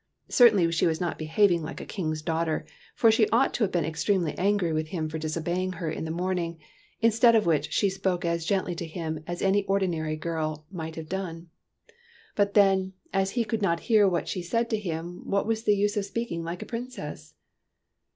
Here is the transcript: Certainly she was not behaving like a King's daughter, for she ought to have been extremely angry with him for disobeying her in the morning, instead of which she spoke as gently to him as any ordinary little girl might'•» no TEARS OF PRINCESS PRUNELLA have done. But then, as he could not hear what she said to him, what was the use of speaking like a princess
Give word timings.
Certainly 0.29 0.71
she 0.71 0.87
was 0.87 0.99
not 0.99 1.19
behaving 1.19 1.61
like 1.61 1.79
a 1.79 1.85
King's 1.85 2.23
daughter, 2.23 2.65
for 2.95 3.11
she 3.11 3.29
ought 3.29 3.53
to 3.53 3.63
have 3.63 3.71
been 3.71 3.85
extremely 3.85 4.33
angry 4.35 4.73
with 4.73 4.87
him 4.87 5.07
for 5.07 5.19
disobeying 5.19 5.73
her 5.73 5.91
in 5.91 6.05
the 6.05 6.09
morning, 6.09 6.57
instead 7.01 7.35
of 7.35 7.45
which 7.45 7.71
she 7.71 7.87
spoke 7.87 8.25
as 8.25 8.43
gently 8.43 8.73
to 8.73 8.87
him 8.87 9.23
as 9.27 9.43
any 9.43 9.63
ordinary 9.65 10.13
little 10.15 10.21
girl 10.23 10.65
might'•» 10.71 10.93
no 10.97 11.03
TEARS 11.03 11.05
OF 11.05 11.09
PRINCESS 11.09 11.09
PRUNELLA 11.13 11.43
have 11.55 11.87
done. 11.87 11.97
But 12.35 12.53
then, 12.55 12.93
as 13.13 13.29
he 13.29 13.45
could 13.45 13.61
not 13.61 13.79
hear 13.81 14.07
what 14.09 14.27
she 14.27 14.41
said 14.41 14.71
to 14.71 14.79
him, 14.79 15.29
what 15.29 15.45
was 15.45 15.65
the 15.65 15.75
use 15.77 15.95
of 15.95 16.05
speaking 16.05 16.43
like 16.43 16.63
a 16.63 16.65
princess 16.65 17.35